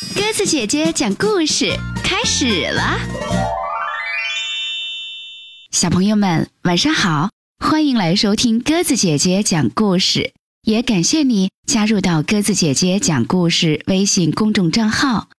[0.00, 3.00] 鸽子姐姐讲故事开始了，
[5.72, 10.32] 小朋友们晚上好，欢迎来收听鸽子姐姐讲故事，
[10.62, 15.30] 也感谢你加入到鸽子姐姐讲故事微信公众账号。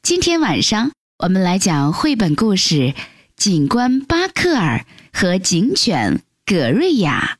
[0.00, 2.74] 今天晚上我们来讲绘本故事
[3.36, 7.36] 《警官巴克尔和警犬葛瑞亚》，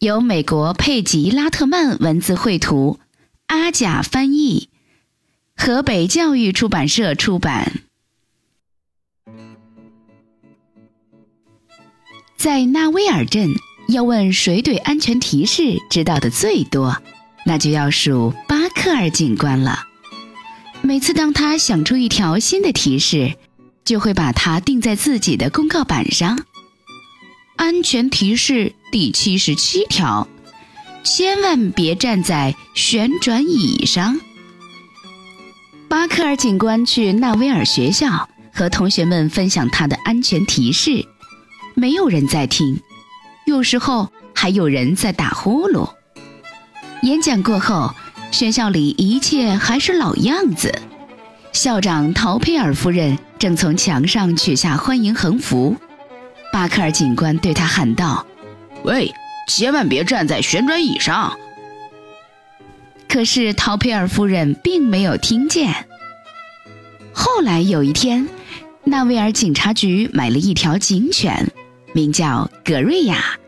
[0.00, 2.98] 由美国佩吉拉特曼文字绘图，
[3.46, 4.68] 阿甲翻译。
[5.62, 7.82] 河北教育出版社出版。
[12.38, 13.50] 在纳威尔镇，
[13.88, 16.96] 要问谁对安全提示知道的最多，
[17.44, 19.86] 那就要数巴克尔警官了。
[20.80, 23.34] 每次当他想出一条新的提示，
[23.84, 26.42] 就会把它钉在自己的公告板上。
[27.56, 30.26] 安全提示第七十七条：
[31.04, 34.18] 千万别站在旋转椅上。
[36.00, 41.04] 巴克尔警官去纳威尔学校和同学们分享他的安全提示，
[41.74, 42.80] 没有人在听，
[43.44, 45.90] 有时候还有人在打呼噜。
[47.02, 47.94] 演讲过后，
[48.30, 50.74] 学校里一切还是老样子。
[51.52, 55.76] 校长陶佩尔夫人正从墙上取下欢迎横幅，
[56.50, 58.24] 巴克尔警官对他喊道
[58.84, 59.12] ：“喂，
[59.48, 61.38] 千万别站在旋转椅上。”
[63.06, 65.88] 可是陶佩尔夫人并没有听见。
[67.32, 68.28] 后来有一天，
[68.82, 71.52] 纳维尔警察局买了一条警犬，
[71.92, 73.38] 名叫格瑞亚。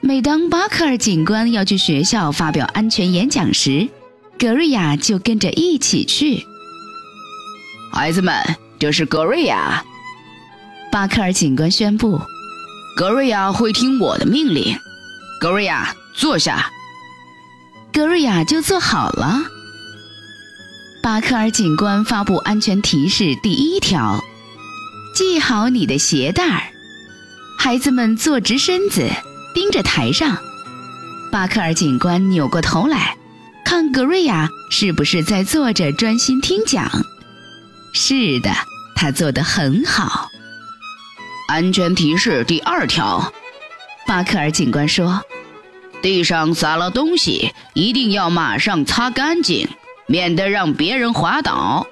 [0.00, 3.88] 每当巴克尔警官要去学校发表安全演讲时，
[4.38, 6.44] 格瑞亚就跟着一起去。
[7.92, 8.34] 孩子们，
[8.78, 9.84] 这是格瑞亚。
[10.90, 12.20] 巴克尔警官宣布
[12.98, 14.76] ：“格瑞亚会听我的命令。”
[15.40, 16.70] 格瑞亚，坐下。
[17.92, 19.42] 格瑞亚就坐好了。
[21.06, 24.24] 巴克尔警官发布安全提示：第一条，
[25.14, 26.60] 系好你的鞋带儿。
[27.56, 29.08] 孩子们坐直身子，
[29.54, 30.36] 盯着台上。
[31.30, 33.16] 巴克尔警官扭过头来，
[33.64, 36.90] 看格瑞亚是不是在坐着专心听讲。
[37.94, 38.52] 是的，
[38.96, 40.28] 他做得很好。
[41.46, 43.32] 安全提示第二条，
[44.08, 45.22] 巴克尔警官说。
[46.02, 49.68] 地上洒了东西，一定要马上擦干净，
[50.06, 51.86] 免得让别人滑倒。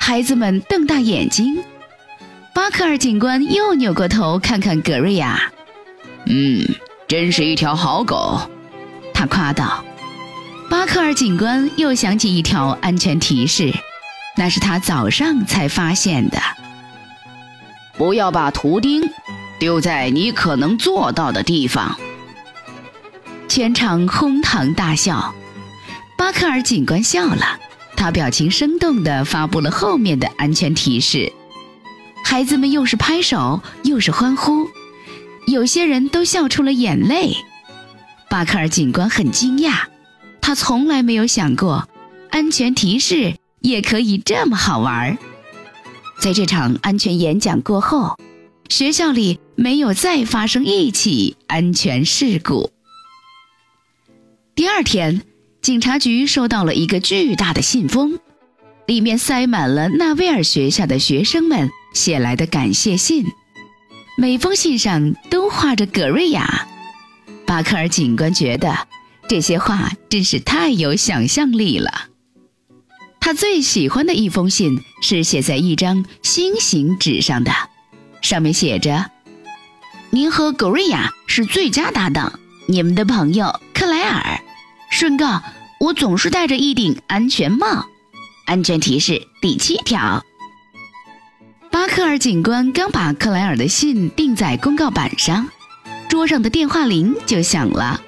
[0.00, 1.62] 孩子们瞪大眼睛。
[2.54, 5.50] 巴克尔警官又扭过头看看格瑞亚，
[6.26, 6.64] 嗯，
[7.08, 8.40] 真是一条好狗，
[9.12, 9.84] 他夸道。
[10.70, 13.72] 巴克尔警官又想起一条安全提示，
[14.36, 16.38] 那是他早上才发现的：
[17.98, 19.02] 不要把图钉
[19.58, 21.98] 丢在你可能做到的地方。
[23.48, 25.34] 全场哄堂大笑，
[26.24, 27.60] 巴克尔警官笑了，
[27.98, 31.30] 他表情生动地发布了后面的安全提示。
[32.24, 34.66] 孩子们又是拍手又是欢呼，
[35.46, 37.34] 有些人都笑出了眼泪。
[38.30, 39.82] 巴克尔警官很惊讶，
[40.40, 41.86] 他从来没有想过，
[42.30, 45.18] 安全提示也可以这么好玩儿。
[46.18, 48.18] 在这场安全演讲过后，
[48.70, 52.70] 学校里没有再发生一起安全事故。
[54.54, 55.20] 第二天，
[55.64, 58.18] 警察局收到了一个巨大的信封，
[58.84, 63.24] 里面塞满了纳威尔学校的学生们写来的感谢信，
[64.18, 66.68] 每封信上都画着葛瑞亚。
[67.46, 68.86] 巴克尔警官觉得
[69.26, 72.10] 这些话真是太有想象力了。
[73.18, 77.50] 他最喜欢的一封信是写在一张心形纸上的，
[78.20, 79.10] 上面写着
[80.12, 82.38] ：“您和葛瑞亚是最佳搭档，
[82.68, 84.33] 你们的朋友克莱尔。”
[84.94, 85.42] 顺告，
[85.80, 87.84] 我总是戴着一顶安全帽。
[88.46, 90.24] 安全提示第七条。
[91.68, 95.48] 巴克尔警官刚把克莱尔的信钉在公告板上，
[96.08, 98.00] 桌上的电话铃就响了。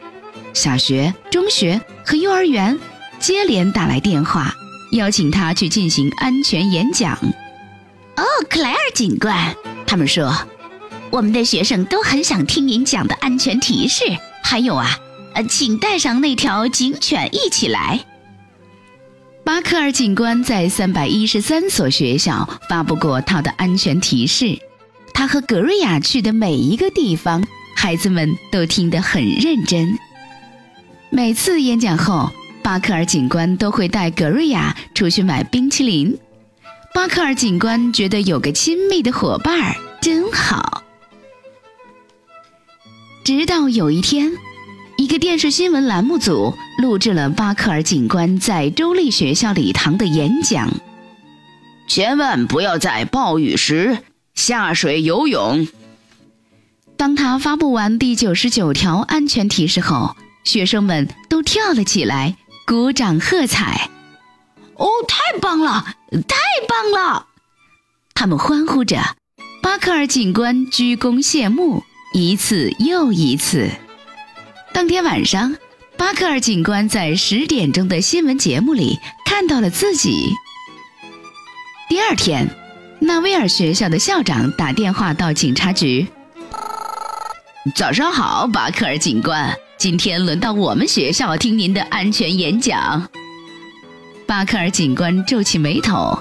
[0.54, 2.78] 小学、中学和幼儿园
[3.18, 4.54] 接连打来电话，
[4.92, 7.18] 邀请他去进行安全演讲。
[8.14, 9.56] 哦，克莱尔警官，
[9.88, 10.32] 他们说，
[11.10, 14.04] 我们的学生都很想听您讲的安全提示。
[14.44, 14.96] 还有啊。
[15.36, 18.06] 呃，请带上那条警犬一起来。
[19.44, 24.58] 巴克尔警官在三百一十三所学校发布过他的安全提示。
[25.12, 27.46] 他和格瑞亚去的每一个地方，
[27.76, 29.98] 孩子们都听得很认真。
[31.10, 32.30] 每次演讲后，
[32.62, 36.18] 巴克尔警官都会带格瑞亚出去买冰淇淋。
[36.94, 40.82] 巴克尔警官觉得有个亲密的伙伴儿真好。
[43.22, 44.32] 直到有一天。
[45.18, 50.68] 电视新闻栏目组录制了巴克尔警官在州立学校礼堂的演讲。
[51.88, 53.98] 千万不要在暴雨时
[54.34, 55.66] 下水游泳。
[56.96, 62.36] 当他发布完第九十九条安全提示后，学生们都跳了起来，
[62.66, 63.90] 鼓掌喝彩。
[64.74, 65.86] 哦，太棒了，
[66.26, 66.36] 太
[66.68, 67.26] 棒了！
[68.14, 68.98] 他们欢呼着。
[69.62, 73.70] 巴克尔警官鞠躬谢幕，一次又一次。
[74.76, 75.56] 当天晚上，
[75.96, 80.28] 巴克尔警官在十点钟的新闻节目里看到了自己。
[81.88, 82.46] 第二天，
[83.00, 86.06] 纳威尔学校的校长打电话到警察局
[87.74, 93.08] ：“早上好，巴克尔警官，今天轮到我们学校听您的安全演讲。”
[94.28, 96.18] 巴克尔警官皱起眉头：“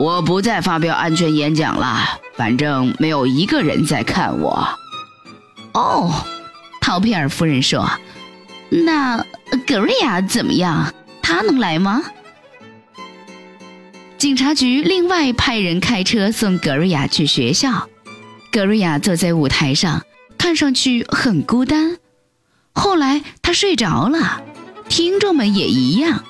[0.00, 2.08] 我不再发表安全演讲了，
[2.38, 4.66] 反正没有一个人在看我。”
[5.74, 6.24] 哦。
[6.86, 7.90] 陶皮尔夫人说
[8.68, 9.24] ：“那
[9.66, 10.92] 格瑞亚怎么样？
[11.22, 12.02] 他能来吗？”
[14.18, 17.88] 警察局另外派人开车送格瑞亚去学校。
[18.52, 20.02] 格瑞亚坐在舞台上，
[20.36, 21.96] 看上去很孤单。
[22.74, 24.42] 后来他睡着了，
[24.90, 26.22] 听众们也一样。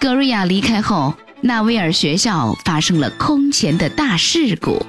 [0.00, 4.86] 格瑞亚离开后，纳威尔学校发生了空前的大事故。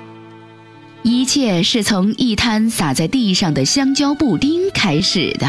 [1.01, 5.47] 一切是从一滩洒在地上的香蕉布丁开始的，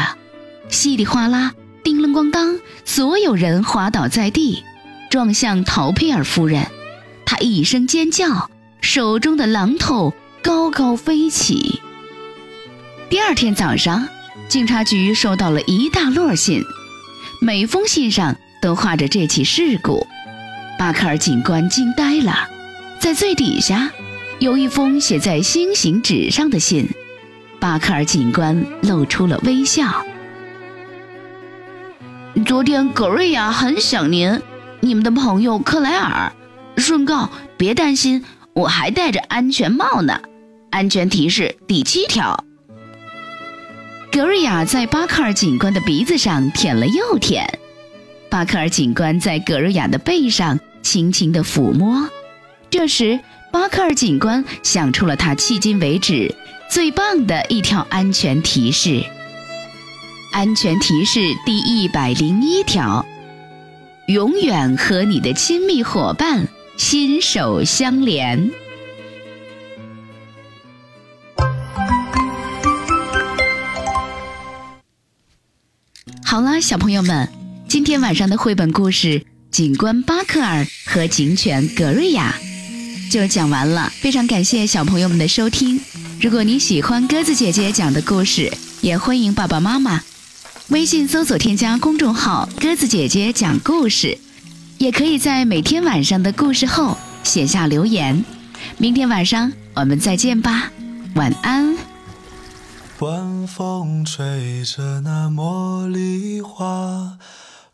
[0.69, 1.53] 稀里哗啦，
[1.83, 4.63] 叮铃咣当，所有人滑倒在地，
[5.09, 6.65] 撞向陶佩尔夫人。
[7.25, 8.49] 她一声尖叫，
[8.79, 11.81] 手中的榔头高高飞起。
[13.09, 14.07] 第二天早上，
[14.47, 16.63] 警察局收到了一大摞信，
[17.41, 20.07] 每封信上都画着这起事故。
[20.79, 22.47] 巴克尔警官惊呆了，
[22.99, 23.91] 在最底下。
[24.41, 26.89] 有一封写在星形纸上的信，
[27.59, 30.03] 巴克尔警官露出了微笑。
[32.43, 34.41] 昨天格瑞亚很想您，
[34.79, 36.33] 你们的朋友克莱尔。
[36.75, 40.19] 顺告，别担心，我还戴着安全帽呢。
[40.71, 42.43] 安全提示第七条。
[44.11, 47.47] 格瑞亚在巴克尔警官的鼻子上舔了又舔，
[48.27, 52.09] 巴克尔警官在格瑞亚的背上轻轻地抚摸。
[52.71, 53.19] 这时。
[53.51, 56.33] 巴克尔警官想出了他迄今为止
[56.69, 59.03] 最棒的一条安全提示。
[60.31, 63.05] 安全提示第一百零一条：
[64.07, 68.49] 永远和你的亲密伙伴心手相连。
[76.23, 77.27] 好了，小朋友们，
[77.67, 79.19] 今天晚上的绘本故事
[79.51, 82.33] 《警官巴克尔和警犬格瑞亚》。
[83.11, 85.77] 就讲完了，非常感谢小朋友们的收听。
[86.21, 88.49] 如果你喜欢鸽子姐姐讲的故事，
[88.79, 90.01] 也欢迎爸爸妈妈
[90.69, 94.17] 微信搜索添加公众号“鸽子姐姐讲故事”，
[94.79, 98.23] 也可以在每天晚上的故事后写下留言。
[98.77, 100.71] 明天晚上我们再见吧，
[101.15, 101.75] 晚安。
[102.99, 107.17] 晚风吹着那茉莉花，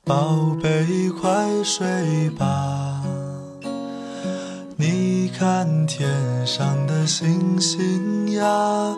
[0.04, 1.86] 宝贝快睡
[2.32, 3.04] 吧。
[4.80, 6.10] 你看天
[6.48, 8.98] 上的星星呀，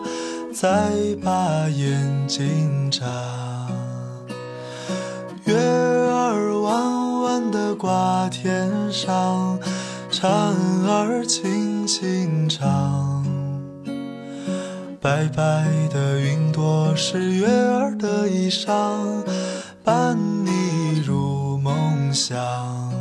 [0.54, 0.90] 在
[1.22, 3.04] 把眼睛眨。
[5.44, 9.58] 月儿弯弯的挂天上，
[10.10, 10.32] 蝉
[10.88, 13.22] 儿轻轻唱。
[14.98, 19.22] 白白的云朵是月儿的衣裳，
[19.84, 22.99] 伴你入梦乡。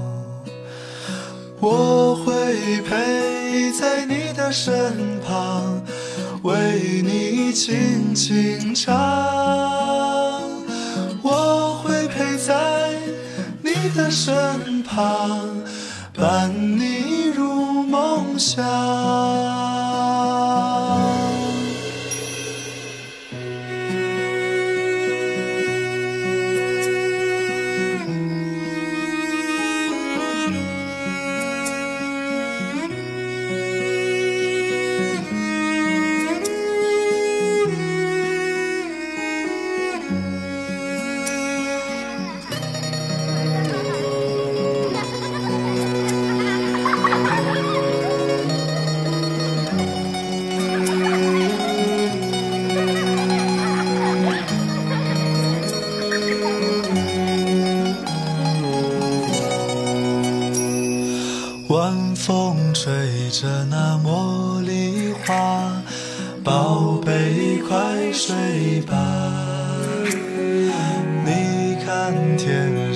[1.62, 5.82] 我会陪在你的身旁，
[6.44, 8.96] 为你轻轻唱。
[11.22, 12.94] 我会陪在
[13.62, 15.50] 你的身旁，
[16.14, 19.79] 伴你入梦乡。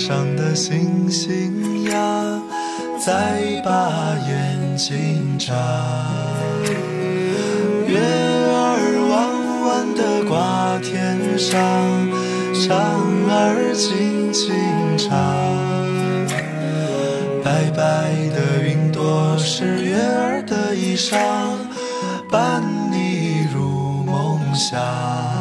[0.05, 2.41] 上的星星呀，
[2.99, 5.53] 再把眼睛眨。
[7.87, 9.15] 月儿弯
[9.65, 11.57] 弯的挂天上，
[12.53, 12.75] 蝉
[13.29, 14.53] 儿轻轻
[14.97, 15.09] 唱。
[17.41, 21.15] 白白的云朵是月儿的衣裳，
[22.29, 25.32] 伴你入梦乡。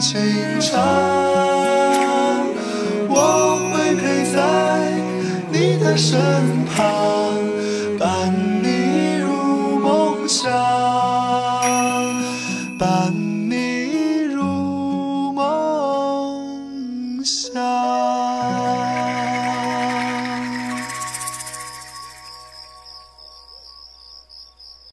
[0.00, 0.78] 轻轻唱。
[3.08, 4.92] 我会陪在
[5.50, 6.18] 你的身
[6.66, 7.17] 旁。